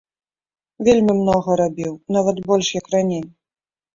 [0.87, 3.23] Вельмі многа рабіў, нават больш як раней.